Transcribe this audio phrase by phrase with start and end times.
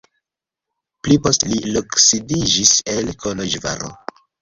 [1.09, 3.97] Pli poste li loksidiĝis en Koloĵvaro.